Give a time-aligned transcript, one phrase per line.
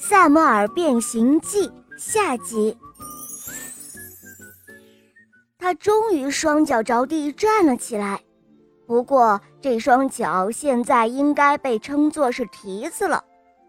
[0.02, 1.68] 《萨摩尔变形记》
[1.98, 2.74] 下集。
[5.58, 8.18] 他终于双脚着地站了起来，
[8.86, 13.22] 不过这双脚现在应该被称作是蹄子了。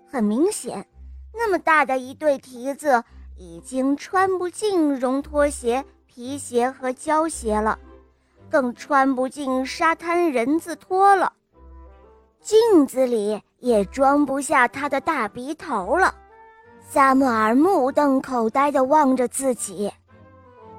[0.10, 0.88] 很明显，
[1.34, 3.04] 那么大的一对蹄子
[3.38, 7.78] 已经穿不进绒拖鞋、皮鞋和胶鞋了，
[8.50, 11.34] 更穿不进沙滩人字拖了。
[12.40, 16.16] 镜子里也装不下他的大鼻头了。
[16.94, 19.90] 萨穆尔目瞪口呆地望着自己，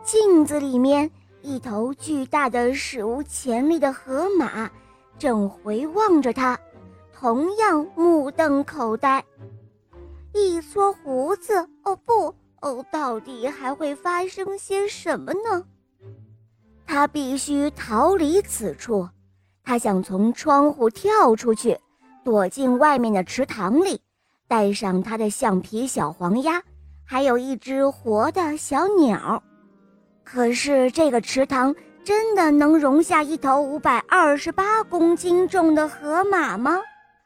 [0.05, 4.71] 镜子里面一头巨大的、史无前例的河马
[5.19, 6.61] 正回望着他，
[7.19, 9.25] 同样目瞪口呆。
[10.35, 15.65] 一撮胡子，哦不，哦，到底还会发生些什么呢？
[16.87, 19.09] 他必须逃离此处。
[19.65, 21.81] 他想从窗户跳出去，
[22.23, 24.03] 躲进外面的池塘里，
[24.53, 26.63] 带上他的橡皮小黄鸭，
[27.07, 29.43] 还有一只活的小鸟。
[30.23, 36.79] 可是这个池塘真的能容下一头五百二十八公斤重的河马吗？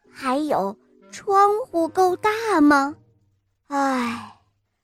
[0.09, 0.77] 还有，
[1.11, 2.95] 窗户够大吗？
[3.67, 4.39] 唉，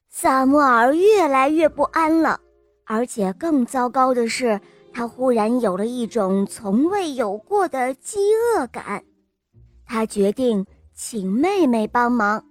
[0.08, 2.41] 萨摩尔越来越不安了，
[2.86, 4.61] 而且更糟糕的是。
[4.92, 9.05] 他忽然有了一种从未有过的饥饿感，
[9.86, 12.45] 他决定请妹妹帮忙。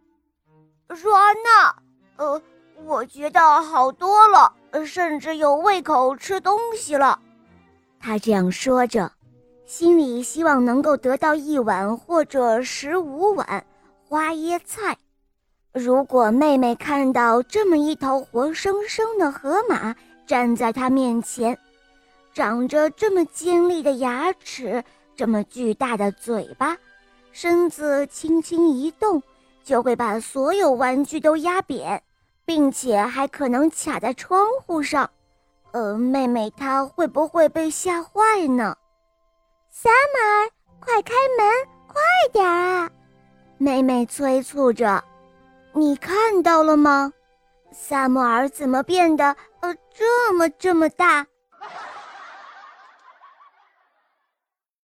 [0.96, 1.76] 说安娜，
[2.18, 2.42] 呃，
[2.86, 4.54] 我觉得好多了，
[4.86, 7.20] 甚至有胃口吃东西了。
[8.00, 9.12] 他这样说着，
[9.66, 13.66] 心里希望能够得到一碗或者十五碗
[14.08, 14.98] 花椰菜。
[15.72, 19.96] 如果妹妹看到这么一头活生生的河马
[20.28, 21.58] 站在她面前，
[22.34, 24.84] 长着这么尖利的牙齿，
[25.16, 26.76] 这么巨大的嘴巴，
[27.32, 29.22] 身子轻轻一动
[29.64, 32.04] 就会把所有玩具都压扁，
[32.46, 35.10] 并且还可能卡在窗户上。
[35.72, 38.76] 呃，妹妹她会不会被吓坏呢？
[39.70, 42.02] 萨马尔，快开门，快
[42.34, 42.90] 点啊！
[43.58, 45.04] 妹妹催促着。
[45.74, 47.14] 你看到了吗？
[47.72, 51.26] 萨摩尔怎么变得呃这么这么大？